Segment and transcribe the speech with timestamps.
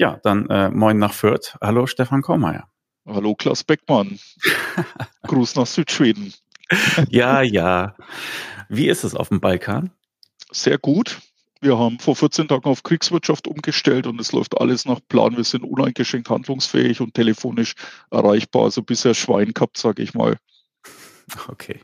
[0.00, 1.58] Ja, dann äh, moin nach Fürth.
[1.60, 2.66] Hallo Stefan Kaumeier.
[3.06, 4.18] Hallo Klaus Beckmann.
[5.24, 6.32] Gruß nach Südschweden.
[7.10, 7.94] ja, ja.
[8.70, 9.90] Wie ist es auf dem Balkan?
[10.50, 11.20] Sehr gut.
[11.60, 15.36] Wir haben vor 14 Tagen auf Kriegswirtschaft umgestellt und es läuft alles nach Plan.
[15.36, 17.74] Wir sind uneingeschränkt handlungsfähig und telefonisch
[18.10, 18.62] erreichbar.
[18.64, 20.38] Also bisher Schwein gehabt, sage ich mal.
[21.48, 21.80] Okay.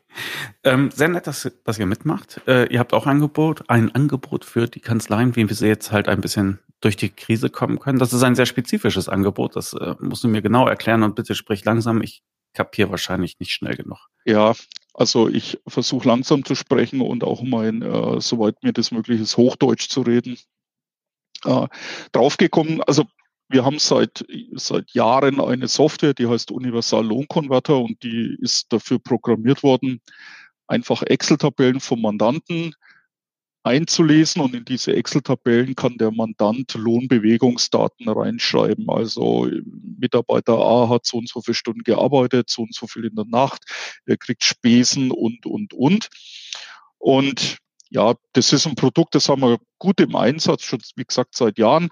[0.65, 2.41] Ähm, sehr nett, dass, dass ihr mitmacht.
[2.47, 6.09] Äh, ihr habt auch Angebot, ein Angebot für die Kanzleien, wie wir sie jetzt halt
[6.09, 7.99] ein bisschen durch die Krise kommen können.
[7.99, 9.57] Das ist ein sehr spezifisches Angebot.
[9.57, 12.03] Das äh, musst du mir genau erklären und bitte sprich langsam.
[12.03, 12.23] Ich
[12.55, 13.99] kapiere wahrscheinlich nicht schnell genug.
[14.25, 14.55] Ja,
[14.95, 19.37] also ich versuche langsam zu sprechen und auch mein, äh, soweit mir das möglich ist,
[19.37, 20.39] Hochdeutsch zu reden.
[21.45, 21.69] Äh,
[22.13, 23.05] draufgekommen, also
[23.49, 24.25] wir haben seit,
[24.55, 30.01] seit Jahren eine Software, die heißt Universal Lohnkonverter und die ist dafür programmiert worden,
[30.67, 32.75] einfach Excel-Tabellen vom Mandanten
[33.63, 38.89] einzulesen und in diese Excel-Tabellen kann der Mandant Lohnbewegungsdaten reinschreiben.
[38.89, 39.49] Also
[39.99, 43.25] Mitarbeiter A hat so und so viele Stunden gearbeitet, so und so viel in der
[43.25, 43.65] Nacht,
[44.07, 46.09] er kriegt Spesen und, und, und.
[46.99, 47.59] Und
[47.91, 51.59] ja, das ist ein Produkt, das haben wir gut im Einsatz, schon wie gesagt seit
[51.59, 51.89] Jahren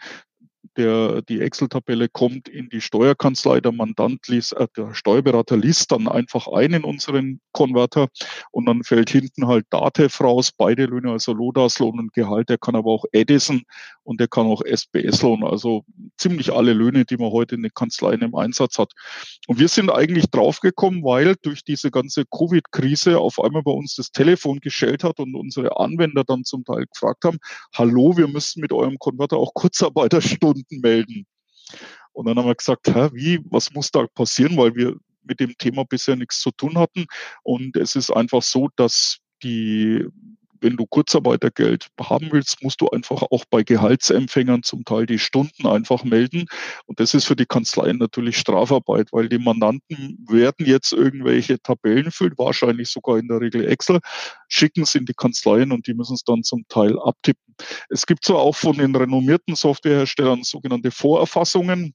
[0.77, 6.09] der, die Excel-Tabelle kommt in die Steuerkanzlei, der Mandant liest, äh, der Steuerberater liest dann
[6.09, 8.09] einfach ein in unseren Konverter
[8.51, 12.77] und dann fällt hinten halt Datev raus, beide Löhne, also Lodas-Lohn und Gehalt, der kann
[12.77, 13.63] aber auch Edison
[14.03, 15.85] und der kann auch SBS-Lohn, also
[16.17, 18.93] ziemlich alle Löhne, die man heute in den Kanzleien im Einsatz hat.
[19.47, 24.11] Und wir sind eigentlich draufgekommen, weil durch diese ganze Covid-Krise auf einmal bei uns das
[24.11, 27.39] Telefon geschellt hat und unsere Anwender dann zum Teil gefragt haben,
[27.75, 31.27] hallo, wir müssen mit eurem Konverter auch Kurzarbeiterstunden Kunden melden.
[32.13, 35.57] Und dann haben wir gesagt, hä, wie, was muss da passieren, weil wir mit dem
[35.59, 37.07] Thema bisher nichts zu tun hatten.
[37.43, 40.07] Und es ist einfach so, dass die
[40.65, 45.67] wenn du Kurzarbeitergeld haben willst, musst du einfach auch bei Gehaltsempfängern zum Teil die Stunden
[45.67, 46.47] einfach melden.
[46.87, 52.11] Und das ist für die Kanzleien natürlich Strafarbeit, weil die Mandanten werden jetzt irgendwelche Tabellen
[52.11, 54.01] füllen, wahrscheinlich sogar in der Regel Excel,
[54.49, 57.55] schicken es in die Kanzleien und die müssen es dann zum Teil abtippen.
[57.91, 61.95] Es gibt zwar auch von den renommierten Softwareherstellern sogenannte Vorerfassungen,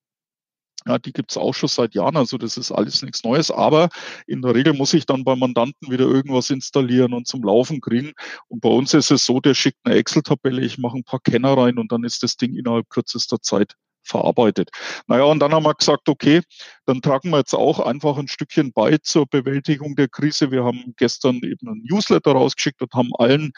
[0.89, 3.51] ja, die gibt's auch schon seit Jahren, also das ist alles nichts Neues.
[3.51, 3.89] Aber
[4.27, 8.13] in der Regel muss ich dann beim Mandanten wieder irgendwas installieren und zum Laufen kriegen.
[8.47, 11.57] Und bei uns ist es so, der schickt eine Excel-Tabelle, ich mache ein paar Kenner
[11.57, 13.75] rein und dann ist das Ding innerhalb kürzester Zeit
[14.09, 14.69] verarbeitet.
[15.07, 16.41] Naja, und dann haben wir gesagt, okay,
[16.85, 20.51] dann tragen wir jetzt auch einfach ein Stückchen bei zur Bewältigung der Krise.
[20.51, 23.51] Wir haben gestern eben ein Newsletter rausgeschickt und haben allen,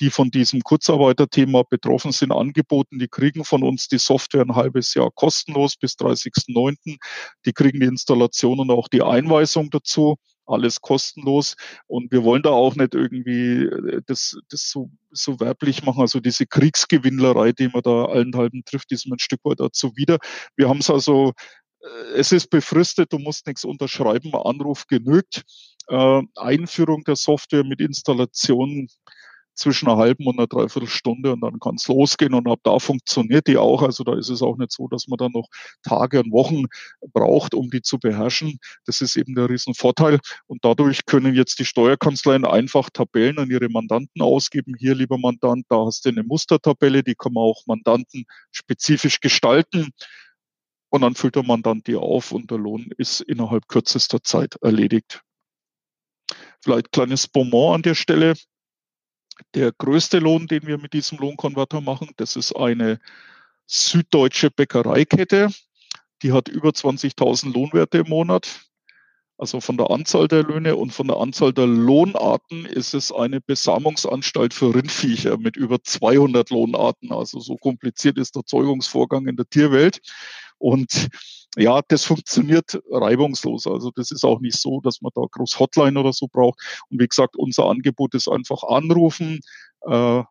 [0.00, 2.98] die von diesem Kurzarbeiterthema betroffen sind, angeboten.
[2.98, 6.98] Die kriegen von uns die Software ein halbes Jahr kostenlos bis 30.09.
[7.46, 11.56] Die kriegen die Installation und auch die Einweisung dazu alles kostenlos.
[11.86, 16.20] Und wir wollen da auch nicht irgendwie äh, das, das so, so werblich machen, also
[16.20, 20.18] diese Kriegsgewinnlerei, die man da allenthalben trifft, ist mir ein Stück weit dazu wieder.
[20.56, 21.32] Wir haben es also,
[21.80, 25.42] äh, es ist befristet, du musst nichts unterschreiben, Anruf genügt.
[25.88, 28.88] Äh, Einführung der Software mit Installation
[29.54, 33.46] zwischen einer halben und einer Dreiviertelstunde und dann kann es losgehen und ab da funktioniert
[33.46, 33.82] die auch.
[33.82, 35.48] Also da ist es auch nicht so, dass man dann noch
[35.82, 36.64] Tage und Wochen
[37.12, 38.58] braucht, um die zu beherrschen.
[38.84, 40.18] Das ist eben der Riesenvorteil.
[40.46, 44.74] Und dadurch können jetzt die Steuerkanzleien einfach Tabellen an ihre Mandanten ausgeben.
[44.78, 49.90] Hier, lieber Mandant, da hast du eine Mustertabelle, die kann man auch Mandanten spezifisch gestalten.
[50.90, 55.22] Und dann füllt der Mandant die auf und der Lohn ist innerhalb kürzester Zeit erledigt.
[56.62, 58.34] Vielleicht kleines Bonbon an der Stelle
[59.54, 63.00] der größte Lohn, den wir mit diesem Lohnkonverter machen, das ist eine
[63.66, 65.50] süddeutsche Bäckereikette.
[66.22, 68.64] Die hat über 20.000 Lohnwerte im Monat.
[69.36, 73.40] Also von der Anzahl der Löhne und von der Anzahl der Lohnarten ist es eine
[73.40, 77.10] Besamungsanstalt für Rindviecher mit über 200 Lohnarten.
[77.10, 80.00] Also so kompliziert ist der Zeugungsvorgang in der Tierwelt.
[80.58, 81.08] Und
[81.56, 83.66] ja, das funktioniert reibungslos.
[83.66, 86.58] Also das ist auch nicht so, dass man da groß Hotline oder so braucht.
[86.90, 89.40] Und wie gesagt, unser Angebot ist einfach anrufen,
[89.82, 90.22] äh,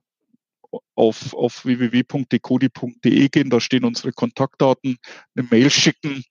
[0.96, 4.98] auf, auf www.decodi.de gehen, da stehen unsere Kontaktdaten,
[5.36, 6.24] eine Mail schicken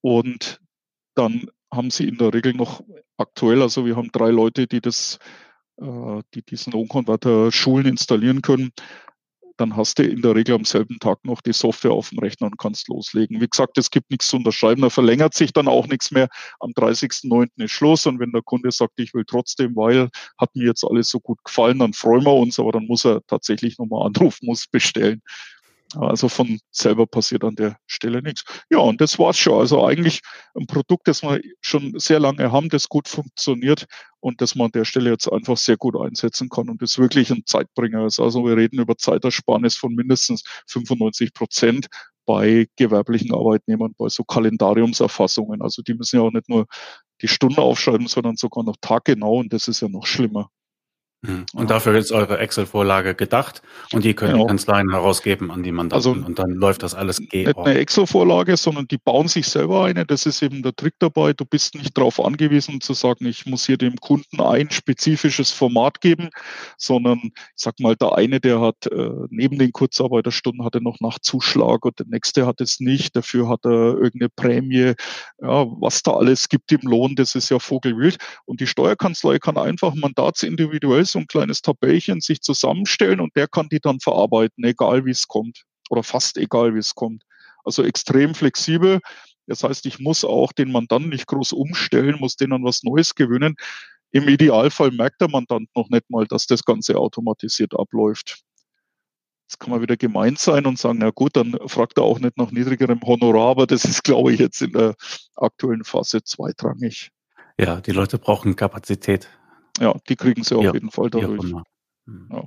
[0.00, 0.60] und
[1.14, 2.82] dann haben sie in der Regel noch
[3.16, 5.18] aktuell, also wir haben drei Leute, die das,
[5.80, 8.72] äh, die diesen Lohnkonverter Schulen installieren können,
[9.56, 12.46] dann hast du in der Regel am selben Tag noch die Software auf dem Rechner
[12.46, 13.40] und kannst loslegen.
[13.40, 16.28] Wie gesagt, es gibt nichts zu unterschreiben, da verlängert sich dann auch nichts mehr.
[16.60, 17.48] Am 30.09.
[17.56, 20.08] ist Schluss und wenn der Kunde sagt, ich will trotzdem, weil
[20.38, 23.24] hat mir jetzt alles so gut gefallen, dann freuen wir uns, aber dann muss er
[23.26, 25.22] tatsächlich nochmal anrufen, muss bestellen.
[25.94, 28.44] Also von selber passiert an der Stelle nichts.
[28.70, 29.60] Ja, und das war's schon.
[29.60, 30.20] Also eigentlich
[30.54, 33.86] ein Produkt, das wir schon sehr lange haben, das gut funktioniert
[34.20, 37.30] und das man an der Stelle jetzt einfach sehr gut einsetzen kann und das wirklich
[37.30, 38.18] ein Zeitbringer ist.
[38.18, 41.86] Also wir reden über Zeitersparnis von mindestens 95 Prozent
[42.26, 45.62] bei gewerblichen Arbeitnehmern, bei so Kalendariumserfassungen.
[45.62, 46.66] Also die müssen ja auch nicht nur
[47.22, 50.50] die Stunde aufschreiben, sondern sogar noch taggenau und das ist ja noch schlimmer.
[51.22, 51.46] Mhm.
[51.54, 54.44] Und dafür ist eure Excel-Vorlage gedacht und die können genau.
[54.44, 58.56] die Kanzleien herausgeben an die Mandanten also, und dann läuft das alles Nicht eine Excel-Vorlage,
[58.56, 60.04] sondern die bauen sich selber eine.
[60.04, 61.32] Das ist eben der Trick dabei.
[61.32, 66.00] Du bist nicht darauf angewiesen zu sagen, ich muss hier dem Kunden ein spezifisches Format
[66.00, 66.28] geben,
[66.76, 71.00] sondern ich sag mal, der eine, der hat äh, neben den Kurzarbeiterstunden hat er noch
[71.00, 73.16] Nachzuschlag und der nächste hat es nicht.
[73.16, 74.92] Dafür hat er irgendeine Prämie.
[75.40, 78.18] Ja, was da alles gibt im Lohn, das ist ja Vogelwild.
[78.44, 83.68] Und die Steuerkanzlei kann einfach mandatsindividuell so ein kleines Tabellchen sich zusammenstellen und der kann
[83.68, 87.22] die dann verarbeiten, egal wie es kommt oder fast egal wie es kommt.
[87.64, 89.00] Also extrem flexibel.
[89.46, 93.56] Das heißt, ich muss auch den Mandanten nicht groß umstellen, muss denen was Neues gewöhnen.
[94.12, 98.42] Im Idealfall merkt der Mandant noch nicht mal, dass das Ganze automatisiert abläuft.
[99.48, 102.36] Jetzt kann man wieder gemeint sein und sagen, na gut, dann fragt er auch nicht
[102.36, 104.96] nach niedrigerem Honorar, aber das ist, glaube ich, jetzt in der
[105.36, 107.10] aktuellen Phase zweitrangig.
[107.58, 109.28] Ja, die Leute brauchen Kapazität.
[109.80, 111.52] Ja, die kriegen sie auf ja, jeden Fall dadurch.
[112.06, 112.28] Hm.
[112.32, 112.44] Ja.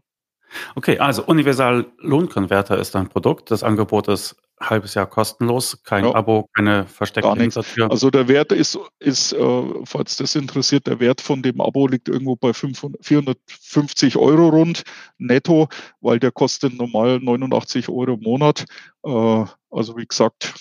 [0.75, 3.51] Okay, also Universal Lohnkonverter ist ein Produkt.
[3.51, 7.89] Das Angebot ist ein halbes Jahr kostenlos, kein ja, Abo, keine versteckte Hintertür.
[7.89, 12.09] Also der Wert ist, ist äh, falls das interessiert, der Wert von dem Abo liegt
[12.09, 14.83] irgendwo bei 500, 450 Euro rund
[15.17, 15.69] netto,
[16.01, 18.65] weil der kostet normal 89 Euro im Monat.
[19.03, 20.53] Äh, also wie gesagt,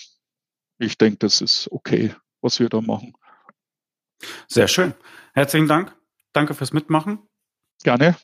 [0.77, 3.13] ich denke, das ist okay, was wir da machen.
[4.47, 4.93] Sehr schön.
[5.33, 5.98] Herzlichen Dank.
[6.33, 7.19] Danke fürs Mitmachen.
[7.83, 8.15] Gerne.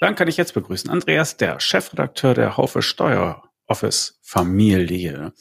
[0.00, 5.32] Dann kann ich jetzt begrüßen Andreas, der Chefredakteur der Haufe Steuer Office Familie.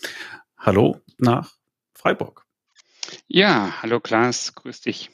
[0.58, 1.54] Hallo nach
[1.94, 2.46] Freiburg.
[3.28, 5.12] Ja, hallo Klaas, grüß dich.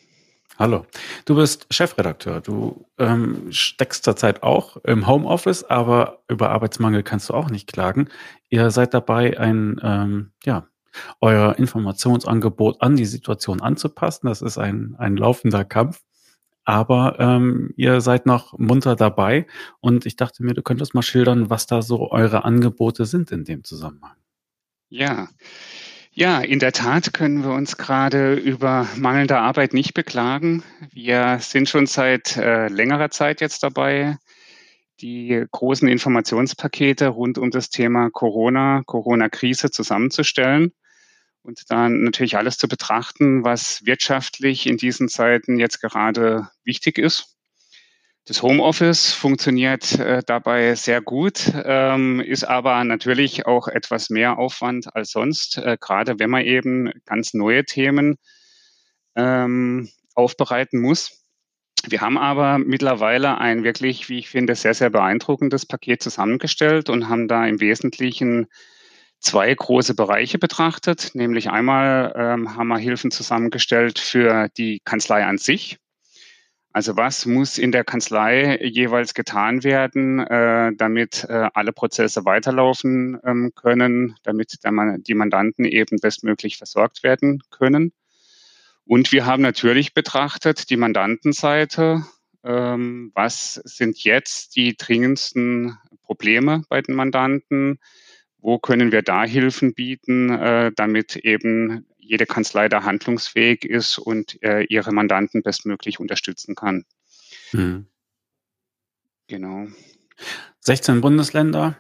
[0.58, 0.86] Hallo.
[1.26, 2.40] Du bist Chefredakteur.
[2.40, 8.08] Du ähm, steckst zurzeit auch im Homeoffice, aber über Arbeitsmangel kannst du auch nicht klagen.
[8.50, 10.68] Ihr seid dabei, ein ähm, ja,
[11.22, 14.28] euer Informationsangebot an die Situation anzupassen.
[14.28, 16.02] Das ist ein, ein laufender Kampf
[16.66, 19.46] aber ähm, ihr seid noch munter dabei
[19.80, 23.44] und ich dachte mir, du könntest mal schildern, was da so eure Angebote sind in
[23.44, 24.16] dem Zusammenhang.
[24.90, 25.28] Ja.
[26.16, 30.64] Ja, in der Tat können wir uns gerade über mangelnde Arbeit nicht beklagen.
[30.92, 34.18] Wir sind schon seit äh, längerer Zeit jetzt dabei,
[35.02, 40.72] die großen Informationspakete rund um das Thema Corona, Corona-Krise zusammenzustellen
[41.44, 47.34] und dann natürlich alles zu betrachten, was wirtschaftlich in diesen Zeiten jetzt gerade wichtig ist.
[48.26, 54.96] Das Homeoffice funktioniert äh, dabei sehr gut, ähm, ist aber natürlich auch etwas mehr Aufwand
[54.96, 58.18] als sonst, äh, gerade wenn man eben ganz neue Themen
[59.18, 61.26] ähm, aufbereiten muss.
[61.86, 67.10] Wir haben aber mittlerweile ein wirklich, wie ich finde, sehr, sehr beeindruckendes Paket zusammengestellt und
[67.10, 68.48] haben da im Wesentlichen
[69.24, 75.38] zwei große Bereiche betrachtet, nämlich einmal ähm, haben wir Hilfen zusammengestellt für die Kanzlei an
[75.38, 75.80] sich.
[76.74, 83.20] Also was muss in der Kanzlei jeweils getan werden, äh, damit äh, alle Prozesse weiterlaufen
[83.24, 87.94] ähm, können, damit der, die Mandanten eben bestmöglich versorgt werden können.
[88.86, 92.06] Und wir haben natürlich betrachtet die Mandantenseite.
[92.44, 97.80] Ähm, was sind jetzt die dringendsten Probleme bei den Mandanten?
[98.44, 104.42] Wo können wir da Hilfen bieten, äh, damit eben jede Kanzlei da handlungsfähig ist und
[104.44, 106.84] äh, ihre Mandanten bestmöglich unterstützen kann.
[107.54, 107.88] Mhm.
[109.28, 109.68] Genau.
[110.60, 111.78] 16 Bundesländer,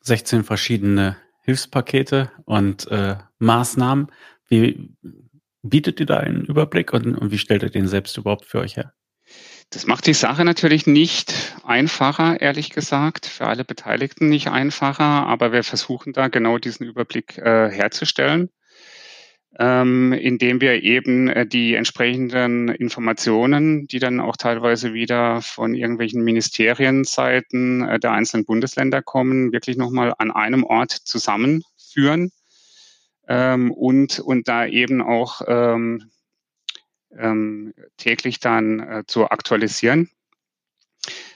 [0.00, 4.10] 16 verschiedene Hilfspakete und äh, Maßnahmen.
[4.48, 4.96] Wie
[5.62, 8.78] bietet ihr da einen Überblick und, und wie stellt ihr den selbst überhaupt für euch
[8.78, 8.94] her?
[9.72, 15.52] Das macht die Sache natürlich nicht einfacher, ehrlich gesagt, für alle Beteiligten nicht einfacher, aber
[15.52, 18.50] wir versuchen da genau diesen Überblick äh, herzustellen,
[19.60, 26.24] ähm, indem wir eben äh, die entsprechenden Informationen, die dann auch teilweise wieder von irgendwelchen
[26.24, 32.32] Ministerienseiten äh, der einzelnen Bundesländer kommen, wirklich nochmal an einem Ort zusammenführen
[33.28, 36.10] ähm, und, und da eben auch ähm,
[37.16, 40.10] ähm, täglich dann äh, zu aktualisieren.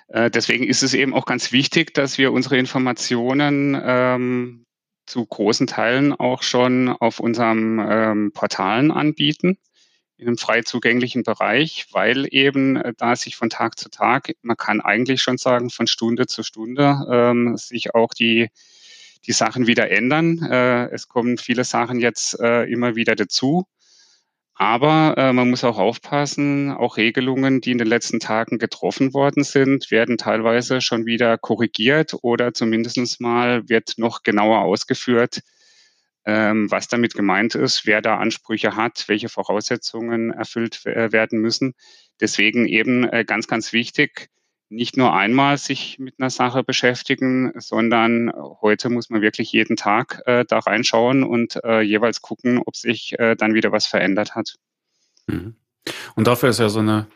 [0.09, 4.65] Äh, deswegen ist es eben auch ganz wichtig, dass wir unsere Informationen ähm,
[5.07, 9.59] zu großen Teilen auch schon auf unserem ähm, Portalen anbieten,
[10.17, 14.57] in einem frei zugänglichen Bereich, weil eben äh, da sich von Tag zu Tag, man
[14.57, 18.49] kann eigentlich schon sagen, von Stunde zu Stunde ähm, sich auch die,
[19.27, 20.41] die Sachen wieder ändern.
[20.43, 23.67] Äh, es kommen viele Sachen jetzt äh, immer wieder dazu.
[24.57, 29.43] Aber äh, man muss auch aufpassen, auch Regelungen, die in den letzten Tagen getroffen worden
[29.43, 35.41] sind, werden teilweise schon wieder korrigiert oder zumindest mal wird noch genauer ausgeführt,
[36.25, 41.75] ähm, was damit gemeint ist, wer da Ansprüche hat, welche Voraussetzungen erfüllt äh, werden müssen.
[42.21, 44.31] Deswegen eben äh, ganz, ganz wichtig,
[44.75, 50.23] nicht nur einmal sich mit einer Sache beschäftigen, sondern heute muss man wirklich jeden Tag
[50.27, 54.57] äh, da reinschauen und äh, jeweils gucken, ob sich äh, dann wieder was verändert hat.
[55.27, 55.57] Mhm.
[56.15, 57.07] Und dafür ist ja so eine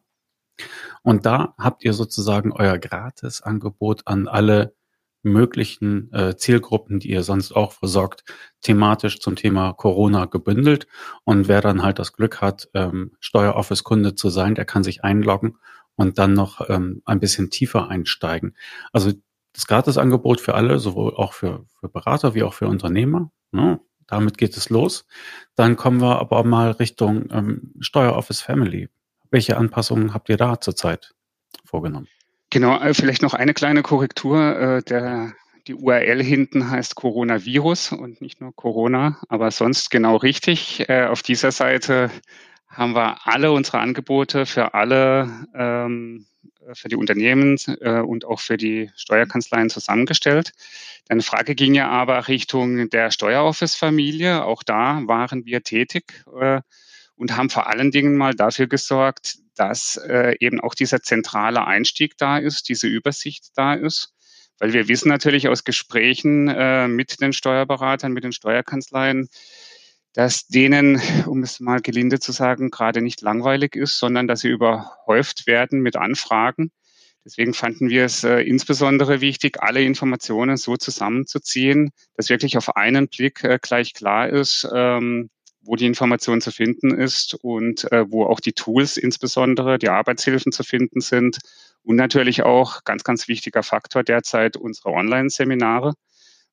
[1.04, 4.76] Und da habt ihr sozusagen euer Gratis-Angebot an alle
[5.24, 8.24] möglichen äh, Zielgruppen, die ihr sonst auch versorgt,
[8.62, 10.88] thematisch zum Thema Corona gebündelt.
[11.24, 15.58] Und wer dann halt das Glück hat, ähm, Steueroffice-Kunde zu sein, der kann sich einloggen
[15.96, 18.56] und dann noch ähm, ein bisschen tiefer einsteigen.
[18.92, 19.12] Also
[19.54, 23.32] das Gratisangebot für alle, sowohl auch für, für Berater wie auch für Unternehmer.
[23.52, 23.80] Ne?
[24.08, 25.06] Damit geht es los.
[25.56, 28.90] Dann kommen wir aber mal Richtung ähm, Steueroffice Family.
[29.32, 31.16] Welche Anpassungen habt ihr da zurzeit
[31.66, 32.08] vorgenommen?
[32.50, 34.60] Genau, äh, vielleicht noch eine kleine Korrektur.
[34.60, 35.34] Äh, der,
[35.68, 40.88] die URL hinten heißt Coronavirus und nicht nur Corona, aber sonst genau richtig.
[40.90, 42.12] Äh, auf dieser Seite
[42.68, 46.26] haben wir alle unsere Angebote für alle, ähm,
[46.74, 47.58] für die Unternehmen
[48.06, 50.54] und auch für die Steuerkanzleien zusammengestellt.
[51.10, 54.46] Deine Frage ging ja aber Richtung der Steueroffice-Familie.
[54.46, 56.24] Auch da waren wir tätig
[57.22, 62.18] und haben vor allen Dingen mal dafür gesorgt, dass äh, eben auch dieser zentrale Einstieg
[62.18, 64.16] da ist, diese Übersicht da ist.
[64.58, 69.30] Weil wir wissen natürlich aus Gesprächen äh, mit den Steuerberatern, mit den Steuerkanzleien,
[70.14, 74.50] dass denen, um es mal gelinde zu sagen, gerade nicht langweilig ist, sondern dass sie
[74.50, 76.72] überhäuft werden mit Anfragen.
[77.24, 83.10] Deswegen fanden wir es äh, insbesondere wichtig, alle Informationen so zusammenzuziehen, dass wirklich auf einen
[83.10, 85.30] Blick äh, gleich klar ist, ähm,
[85.62, 90.52] wo die Information zu finden ist und äh, wo auch die Tools insbesondere, die Arbeitshilfen
[90.52, 91.40] zu finden sind.
[91.84, 95.94] Und natürlich auch ganz, ganz wichtiger Faktor derzeit unsere Online-Seminare,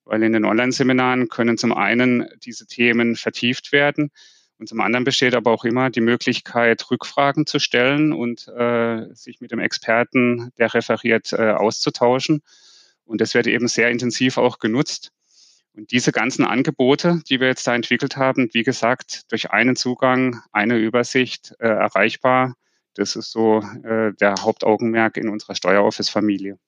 [0.04, 4.10] weil in den Online-Seminaren können zum einen diese Themen vertieft werden
[4.58, 9.40] und zum anderen besteht aber auch immer die Möglichkeit, Rückfragen zu stellen und äh, sich
[9.40, 12.42] mit dem Experten, der referiert, äh, auszutauschen.
[13.04, 15.12] Und das wird eben sehr intensiv auch genutzt.
[15.78, 20.42] Und diese ganzen Angebote, die wir jetzt da entwickelt haben, wie gesagt, durch einen Zugang,
[20.50, 22.56] eine Übersicht äh, erreichbar.
[22.94, 26.58] Das ist so äh, der Hauptaugenmerk in unserer Steueroffice-Familie.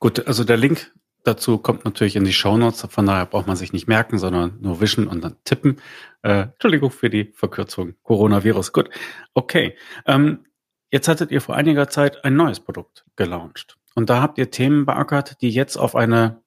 [0.00, 0.92] Gut, also der Link
[1.24, 2.86] dazu kommt natürlich in die Shownotes.
[2.90, 5.80] Von daher braucht man sich nicht merken, sondern nur wischen und dann tippen.
[6.20, 7.94] Äh, Entschuldigung für die Verkürzung.
[8.02, 8.74] Coronavirus.
[8.74, 8.90] Gut.
[9.32, 9.78] Okay.
[10.04, 10.44] Ähm,
[10.90, 13.78] jetzt hattet ihr vor einiger Zeit ein neues Produkt gelauncht.
[13.94, 16.42] Und da habt ihr Themen beackert, die jetzt auf eine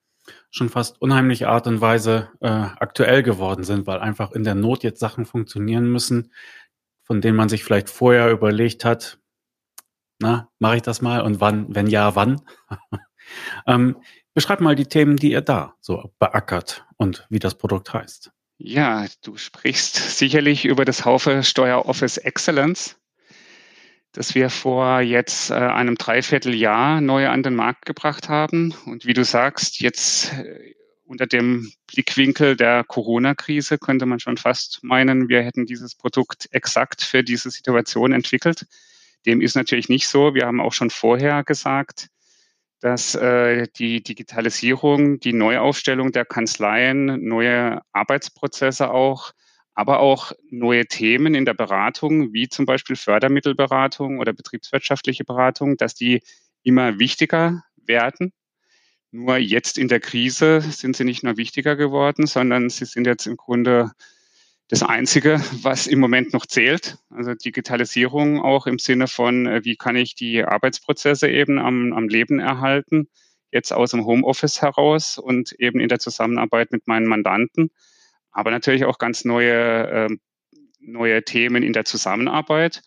[0.50, 4.82] schon fast unheimliche Art und Weise äh, aktuell geworden sind, weil einfach in der Not
[4.82, 6.32] jetzt Sachen funktionieren müssen,
[7.04, 9.18] von denen man sich vielleicht vorher überlegt hat,
[10.18, 12.42] na, mache ich das mal und wann, wenn ja, wann?
[13.66, 13.96] ähm,
[14.34, 18.30] beschreib mal die Themen, die ihr da so beackert und wie das Produkt heißt.
[18.58, 22.99] Ja, du sprichst sicherlich über das Haufe Steuer Office Excellence
[24.12, 28.74] das wir vor jetzt äh, einem Dreivierteljahr neu an den Markt gebracht haben.
[28.86, 30.74] Und wie du sagst, jetzt äh,
[31.04, 37.02] unter dem Blickwinkel der Corona-Krise könnte man schon fast meinen, wir hätten dieses Produkt exakt
[37.02, 38.66] für diese Situation entwickelt.
[39.26, 40.34] Dem ist natürlich nicht so.
[40.34, 42.08] Wir haben auch schon vorher gesagt,
[42.80, 49.32] dass äh, die Digitalisierung, die Neuaufstellung der Kanzleien, neue Arbeitsprozesse auch
[49.80, 55.94] aber auch neue Themen in der Beratung, wie zum Beispiel Fördermittelberatung oder betriebswirtschaftliche Beratung, dass
[55.94, 56.20] die
[56.62, 58.34] immer wichtiger werden.
[59.10, 63.26] Nur jetzt in der Krise sind sie nicht nur wichtiger geworden, sondern sie sind jetzt
[63.26, 63.92] im Grunde
[64.68, 66.98] das Einzige, was im Moment noch zählt.
[67.08, 72.06] Also Digitalisierung auch im Sinne von, äh, wie kann ich die Arbeitsprozesse eben am, am
[72.06, 73.08] Leben erhalten,
[73.50, 77.70] jetzt aus dem Homeoffice heraus und eben in der Zusammenarbeit mit meinen Mandanten
[78.32, 80.16] aber natürlich auch ganz neue, äh,
[80.80, 82.82] neue Themen in der Zusammenarbeit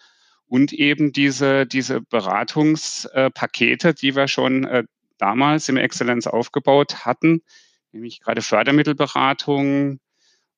[0.45, 4.83] und eben diese, diese Beratungspakete, die wir schon äh,
[5.17, 7.41] damals im Exzellenz aufgebaut hatten,
[7.91, 9.99] nämlich gerade Fördermittelberatung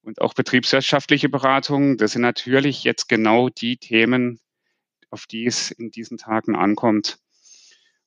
[0.02, 1.98] und auch betriebswirtschaftliche Beratung.
[1.98, 4.40] Das sind natürlich jetzt genau die Themen,
[5.10, 7.20] auf die es in diesen Tagen ankommt.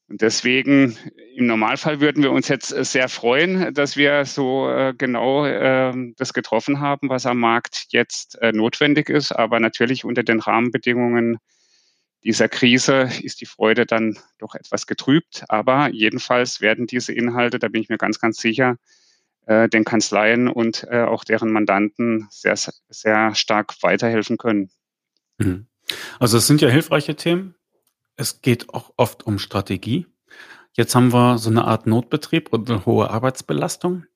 [0.08, 0.96] Und deswegen,
[1.36, 6.32] im Normalfall würden wir uns jetzt sehr freuen, dass wir so äh, genau äh, das
[6.32, 9.32] getroffen haben, was am Markt jetzt äh, notwendig ist.
[9.32, 11.38] Aber natürlich unter den Rahmenbedingungen
[12.24, 15.44] dieser Krise ist die Freude dann doch etwas getrübt.
[15.48, 18.76] Aber jedenfalls werden diese Inhalte, da bin ich mir ganz, ganz sicher,
[19.44, 22.56] äh, den Kanzleien und äh, auch deren Mandanten sehr,
[22.88, 24.70] sehr stark weiterhelfen können.
[25.36, 25.66] Mhm.
[26.18, 27.54] Also es sind ja hilfreiche Themen.
[28.18, 30.06] Es geht auch oft um Strategie.
[30.72, 34.06] Jetzt haben wir so eine Art Notbetrieb und eine hohe Arbeitsbelastung.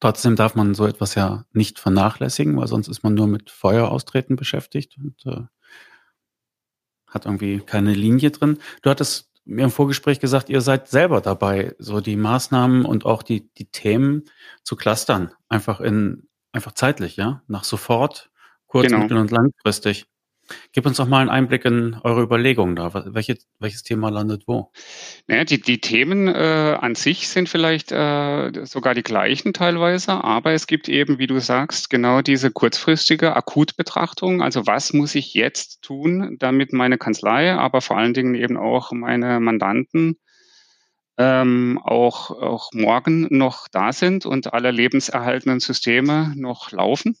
[0.00, 4.34] Trotzdem darf man so etwas ja nicht vernachlässigen, weil sonst ist man nur mit Feueraustreten
[4.34, 5.44] beschäftigt und äh,
[7.06, 8.58] hat irgendwie keine Linie drin.
[8.82, 13.22] Du hattest mir im Vorgespräch gesagt, ihr seid selber dabei, so die Maßnahmen und auch
[13.22, 14.24] die, die Themen
[14.64, 15.30] zu clustern.
[15.48, 17.44] Einfach in, einfach zeitlich, ja?
[17.46, 18.30] Nach sofort,
[18.66, 18.98] kurz, genau.
[18.98, 20.08] mittel- und langfristig.
[20.72, 22.92] Gib uns doch mal einen Einblick in eure Überlegungen da.
[23.06, 24.70] Welche, welches Thema landet wo?
[25.26, 30.52] Naja, die, die Themen äh, an sich sind vielleicht äh, sogar die gleichen teilweise, aber
[30.52, 34.42] es gibt eben, wie du sagst, genau diese kurzfristige Akutbetrachtung.
[34.42, 38.92] Also was muss ich jetzt tun, damit meine Kanzlei, aber vor allen Dingen eben auch
[38.92, 40.16] meine Mandanten
[41.18, 47.16] ähm, auch, auch morgen noch da sind und alle lebenserhaltenden Systeme noch laufen.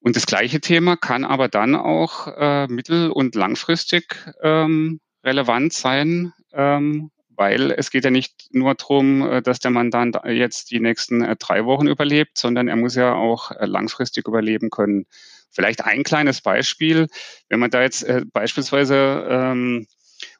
[0.00, 6.32] Und das gleiche Thema kann aber dann auch äh, mittel- und langfristig ähm, relevant sein,
[6.52, 11.22] ähm, weil es geht ja nicht nur darum, äh, dass der Mandant jetzt die nächsten
[11.22, 15.06] äh, drei Wochen überlebt, sondern er muss ja auch äh, langfristig überleben können.
[15.50, 17.08] Vielleicht ein kleines Beispiel,
[17.48, 19.86] wenn man da jetzt äh, beispielsweise ähm,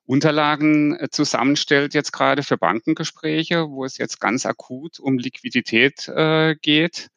[0.07, 7.11] Unterlagen zusammenstellt, jetzt gerade für Bankengespräche, wo es jetzt ganz akut um Liquidität äh, geht,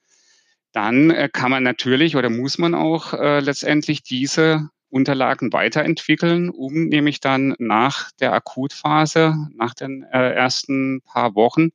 [0.71, 6.85] dann äh, kann man natürlich oder muss man auch äh, letztendlich diese Unterlagen weiterentwickeln, um
[6.85, 11.69] nämlich dann nach der Akutphase, nach den äh, ersten paar Wochen,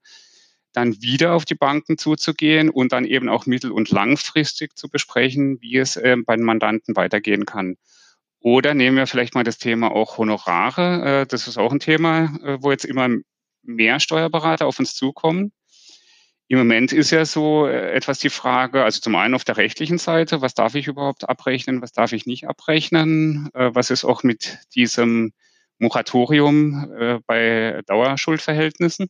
[0.73, 5.59] dann wieder auf die Banken zuzugehen und dann eben auch mittel- und langfristig zu besprechen,
[5.63, 7.77] wie es äh, bei den Mandanten weitergehen kann.
[8.41, 11.23] Oder nehmen wir vielleicht mal das Thema auch Honorare.
[11.23, 13.09] Äh, das ist auch ein Thema, äh, wo jetzt immer
[13.63, 15.53] mehr Steuerberater auf uns zukommen
[16.49, 19.99] im Moment ist ja so äh, etwas die Frage, also zum einen auf der rechtlichen
[19.99, 24.23] Seite, was darf ich überhaupt abrechnen, was darf ich nicht abrechnen, äh, was ist auch
[24.23, 25.33] mit diesem
[25.79, 29.09] Moratorium äh, bei Dauerschuldverhältnissen.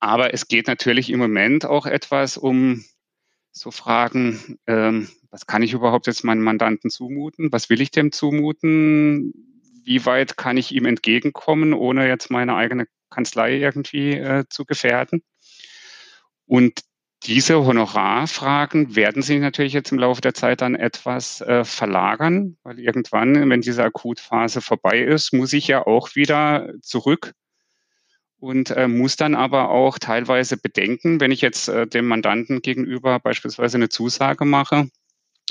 [0.00, 2.84] Aber es geht natürlich im Moment auch etwas um
[3.52, 8.12] so Fragen, ähm, was kann ich überhaupt jetzt meinem Mandanten zumuten, was will ich dem
[8.12, 9.34] zumuten,
[9.84, 15.22] wie weit kann ich ihm entgegenkommen, ohne jetzt meine eigene Kanzlei irgendwie zu gefährden.
[16.48, 16.80] Und
[17.24, 22.78] diese Honorarfragen werden sich natürlich jetzt im Laufe der Zeit dann etwas äh, verlagern, weil
[22.78, 27.32] irgendwann, wenn diese Akutphase vorbei ist, muss ich ja auch wieder zurück
[28.38, 33.18] und äh, muss dann aber auch teilweise bedenken, wenn ich jetzt äh, dem Mandanten gegenüber
[33.18, 34.88] beispielsweise eine Zusage mache,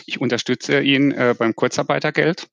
[0.06, 2.48] ich unterstütze ihn äh, beim Kurzarbeitergeld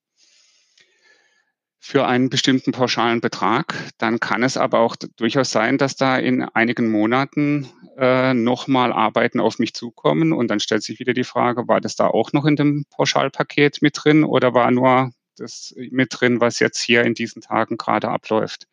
[1.87, 3.75] für einen bestimmten pauschalen Betrag.
[3.99, 7.69] Dann kann es aber auch durchaus sein, dass da in einigen Monaten
[7.99, 10.33] äh, nochmal Arbeiten auf mich zukommen.
[10.33, 13.83] Und dann stellt sich wieder die Frage, war das da auch noch in dem Pauschalpaket
[13.83, 18.09] mit drin oder war nur das mit drin, was jetzt hier in diesen Tagen gerade
[18.09, 18.67] abläuft?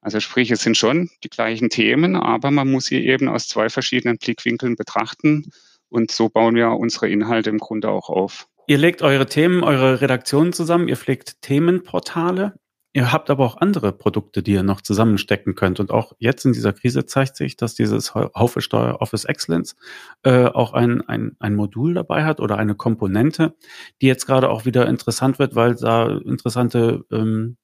[0.00, 3.68] Also sprich, es sind schon die gleichen Themen, aber man muss sie eben aus zwei
[3.68, 5.52] verschiedenen Blickwinkeln betrachten.
[5.90, 8.48] Und so bauen wir unsere Inhalte im Grunde auch auf.
[8.68, 12.60] Ihr legt eure Themen, eure Redaktionen zusammen, ihr pflegt Themenportale.
[12.92, 15.80] Ihr habt aber auch andere Produkte, die ihr noch zusammenstecken könnt.
[15.80, 19.74] Und auch jetzt in dieser Krise zeigt sich, dass dieses Haufe Steuer Office Excellence
[20.22, 23.56] äh, auch ein, ein, ein Modul dabei hat oder eine Komponente,
[24.02, 27.56] die jetzt gerade auch wieder interessant wird, weil da interessante ähm,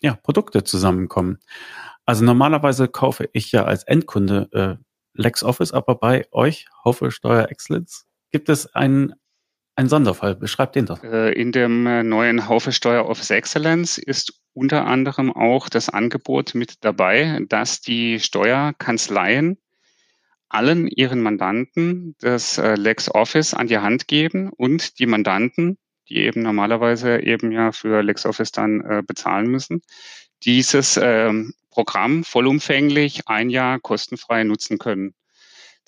[0.00, 1.36] ja, Produkte zusammenkommen.
[2.06, 4.76] Also normalerweise kaufe ich ja als Endkunde äh,
[5.20, 9.16] LexOffice, aber bei euch, Haufe Steuer Excellence, gibt es einen
[9.76, 10.34] ein Sonderfall.
[10.34, 11.02] Beschreibt den doch.
[11.04, 16.54] Äh, in dem äh, neuen Haufe Steuer Office Excellence ist unter anderem auch das Angebot
[16.54, 19.58] mit dabei, dass die Steuerkanzleien
[20.48, 25.76] allen ihren Mandanten das äh, LexOffice an die Hand geben und die Mandanten,
[26.08, 29.82] die eben normalerweise eben ja für LexOffice dann bezahlen müssen,
[30.44, 35.14] dieses ähm, Programm vollumfänglich ein Jahr kostenfrei nutzen können.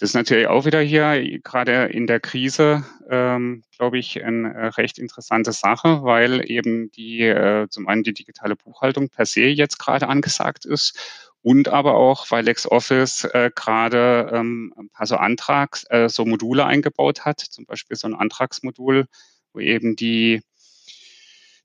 [0.01, 4.67] Das ist natürlich auch wieder hier, gerade in der Krise, ähm, glaube ich, eine äh,
[4.69, 9.81] recht interessante Sache, weil eben die, äh, zum einen die digitale Buchhaltung per se jetzt
[9.81, 10.97] gerade angesagt ist
[11.43, 16.65] und aber auch, weil LexOffice äh, gerade ähm, ein paar so Antrags, äh, so Module
[16.65, 19.07] eingebaut hat, zum Beispiel so ein Antragsmodul,
[19.53, 20.43] wo eben die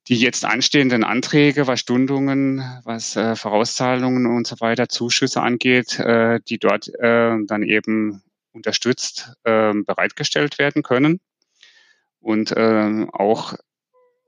[0.08, 6.40] die jetzt anstehenden Anträge, was Stundungen, was äh, Vorauszahlungen und so weiter, Zuschüsse angeht, äh,
[6.48, 11.20] die dort äh, dann eben unterstützt äh, bereitgestellt werden können.
[12.20, 13.54] Und äh, auch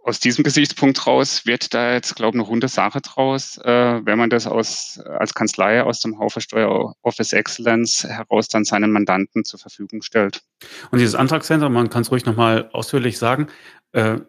[0.05, 4.19] aus diesem Gesichtspunkt raus wird da jetzt, glaube ich, eine runde Sache draus, äh, wenn
[4.19, 9.45] man das aus, als Kanzlei aus dem Haufe Steuer Office Excellence heraus dann seinen Mandanten
[9.45, 10.41] zur Verfügung stellt.
[10.91, 13.47] Und dieses Antragscenter, man kann es ruhig nochmal ausführlich sagen,
[13.93, 14.19] äh,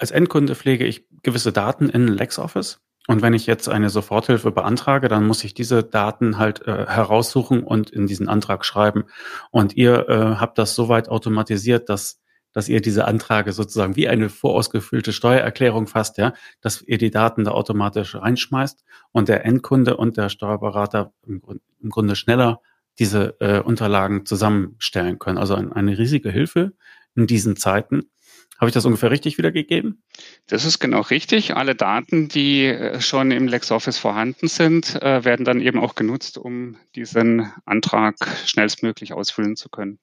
[0.00, 2.80] als Endkunde pflege ich gewisse Daten in LexOffice.
[3.06, 7.64] Und wenn ich jetzt eine Soforthilfe beantrage, dann muss ich diese Daten halt äh, heraussuchen
[7.64, 9.04] und in diesen Antrag schreiben.
[9.50, 12.20] Und ihr äh, habt das soweit automatisiert, dass
[12.52, 17.44] dass ihr diese Anträge sozusagen wie eine vorausgefüllte Steuererklärung fasst, ja, dass ihr die Daten
[17.44, 22.60] da automatisch reinschmeißt und der Endkunde und der Steuerberater im, Grund, im Grunde schneller
[22.98, 25.38] diese äh, Unterlagen zusammenstellen können.
[25.38, 26.72] Also ein, eine riesige Hilfe
[27.14, 28.10] in diesen Zeiten.
[28.60, 30.02] Habe ich das ungefähr richtig wiedergegeben?
[30.46, 31.56] Das ist genau richtig.
[31.56, 36.36] Alle Daten, die äh, schon im LexOffice vorhanden sind, äh, werden dann eben auch genutzt,
[36.36, 39.98] um diesen Antrag schnellstmöglich ausfüllen zu können.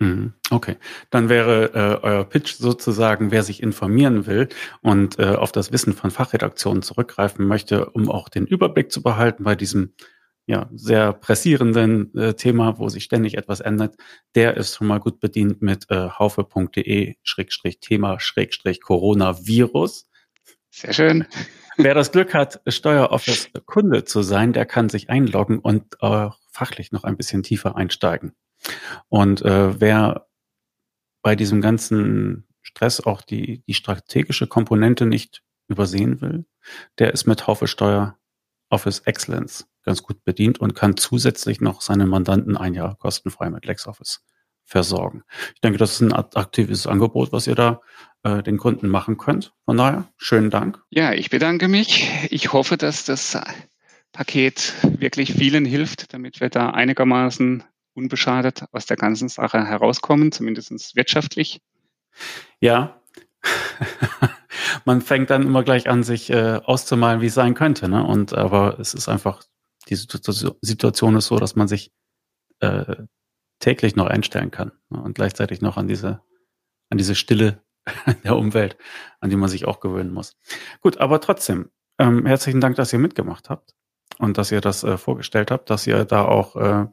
[0.00, 0.32] Mhm.
[0.50, 0.76] Okay,
[1.10, 4.48] dann wäre äh, euer Pitch sozusagen, wer sich informieren will
[4.82, 9.44] und äh, auf das Wissen von Fachredaktionen zurückgreifen möchte, um auch den Überblick zu behalten
[9.44, 9.92] bei diesem
[10.46, 13.96] ja, sehr pressierenden äh, Thema, wo sich ständig etwas ändert,
[14.34, 20.08] der ist schon mal gut bedient mit äh, haufe.de Schrägstrich Thema Schrägstrich Coronavirus.
[20.70, 21.26] Sehr schön.
[21.76, 26.92] Wer das Glück hat, Steueroffice Kunde zu sein, der kann sich einloggen und äh, fachlich
[26.92, 28.34] noch ein bisschen tiefer einsteigen.
[29.08, 30.26] Und äh, wer
[31.22, 36.44] bei diesem ganzen Stress auch die, die strategische Komponente nicht übersehen will,
[36.98, 38.18] der ist mit Haufe Steuer
[38.68, 43.66] Office Excellence ganz gut bedient und kann zusätzlich noch seinen Mandanten ein Jahr kostenfrei mit
[43.66, 44.24] LexOffice
[44.64, 45.22] versorgen.
[45.54, 47.80] Ich denke, das ist ein aktives Angebot, was ihr da
[48.22, 49.52] äh, den Kunden machen könnt.
[49.66, 50.82] Von daher, schönen Dank.
[50.90, 52.10] Ja, ich bedanke mich.
[52.30, 53.38] Ich hoffe, dass das
[54.12, 60.96] Paket wirklich vielen hilft, damit wir da einigermaßen unbeschadet aus der ganzen Sache herauskommen, zumindest
[60.96, 61.60] wirtschaftlich?
[62.60, 63.00] Ja.
[64.84, 67.88] Man fängt dann immer gleich an, sich äh, auszumalen, wie es sein könnte.
[67.88, 68.04] Ne?
[68.04, 69.42] Und aber es ist einfach,
[69.88, 71.92] die Situation ist so, dass man sich
[72.60, 72.96] äh,
[73.58, 75.02] täglich noch einstellen kann ne?
[75.02, 76.20] und gleichzeitig noch an diese,
[76.90, 77.62] an diese Stille
[78.24, 78.76] der Umwelt,
[79.20, 80.36] an die man sich auch gewöhnen muss.
[80.80, 83.74] Gut, aber trotzdem, ähm, herzlichen Dank, dass ihr mitgemacht habt
[84.18, 86.86] und dass ihr das äh, vorgestellt habt, dass ihr da auch äh,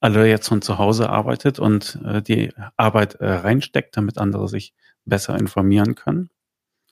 [0.00, 4.74] alle jetzt von zu Hause arbeitet und äh, die Arbeit äh, reinsteckt, damit andere sich
[5.04, 6.30] besser informieren können.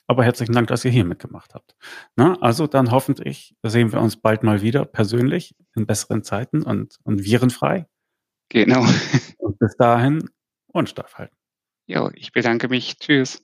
[0.08, 1.76] Aber herzlichen Dank, dass ihr hier mitgemacht habt.
[2.16, 6.96] Na, also dann hoffentlich sehen wir uns bald mal wieder persönlich in besseren Zeiten und,
[7.04, 7.86] und virenfrei.
[8.48, 8.86] Genau.
[9.36, 10.30] Und bis dahin
[10.72, 11.36] und steif halten.
[11.86, 12.98] Jo, ich bedanke mich.
[12.98, 13.42] Tschüss.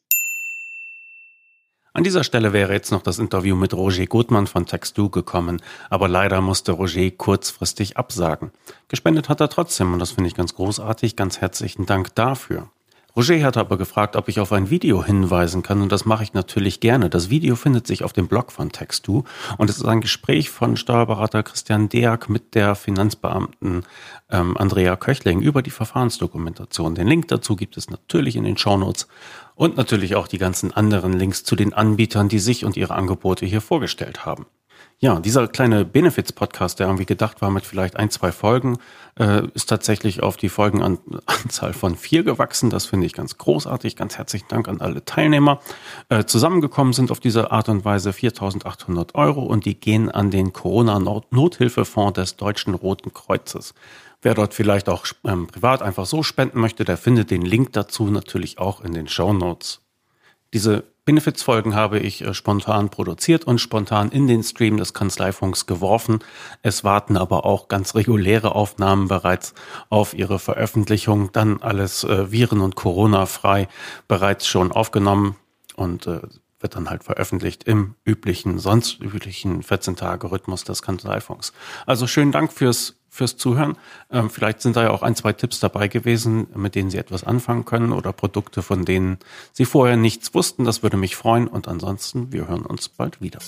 [1.92, 6.08] An dieser Stelle wäre jetzt noch das Interview mit Roger Gutmann von Textu gekommen, aber
[6.08, 8.50] leider musste Roger kurzfristig absagen.
[8.88, 11.14] Gespendet hat er trotzdem und das finde ich ganz großartig.
[11.14, 12.70] Ganz herzlichen Dank dafür.
[13.16, 16.32] Roger hat aber gefragt, ob ich auf ein Video hinweisen kann und das mache ich
[16.32, 17.08] natürlich gerne.
[17.08, 19.22] Das Video findet sich auf dem Blog von Textu
[19.56, 23.84] und es ist ein Gespräch von Steuerberater Christian Deak mit der Finanzbeamten
[24.30, 26.96] ähm, Andrea Köchling über die Verfahrensdokumentation.
[26.96, 29.06] Den Link dazu gibt es natürlich in den Shownotes
[29.54, 33.46] und natürlich auch die ganzen anderen Links zu den Anbietern, die sich und ihre Angebote
[33.46, 34.46] hier vorgestellt haben.
[35.00, 38.78] Ja, dieser kleine Benefits-Podcast, der irgendwie gedacht war mit vielleicht ein, zwei Folgen,
[39.18, 42.70] äh, ist tatsächlich auf die Folgenanzahl von vier gewachsen.
[42.70, 43.96] Das finde ich ganz großartig.
[43.96, 45.60] Ganz herzlichen Dank an alle Teilnehmer.
[46.08, 50.52] Äh, zusammengekommen sind auf diese Art und Weise 4.800 Euro und die gehen an den
[50.52, 53.74] Corona-Nothilfefonds des Deutschen Roten Kreuzes.
[54.22, 58.04] Wer dort vielleicht auch ähm, privat einfach so spenden möchte, der findet den Link dazu
[58.04, 59.83] natürlich auch in den Show Notes.
[60.54, 66.20] Diese Benefits-Folgen habe ich äh, spontan produziert und spontan in den Stream des Kanzleifunks geworfen.
[66.62, 69.52] Es warten aber auch ganz reguläre Aufnahmen bereits
[69.90, 71.30] auf ihre Veröffentlichung.
[71.32, 73.68] Dann alles äh, Viren- und Corona-frei
[74.06, 75.36] bereits schon aufgenommen
[75.74, 76.20] und äh,
[76.60, 81.52] wird dann halt veröffentlicht im üblichen, sonst üblichen 14-Tage-Rhythmus des Kanzleifunks.
[81.84, 83.78] Also schönen Dank fürs fürs Zuhören.
[84.10, 87.22] Ähm, vielleicht sind da ja auch ein, zwei Tipps dabei gewesen, mit denen Sie etwas
[87.22, 89.18] anfangen können oder Produkte, von denen
[89.52, 90.64] Sie vorher nichts wussten.
[90.64, 91.46] Das würde mich freuen.
[91.46, 93.38] Und ansonsten, wir hören uns bald wieder.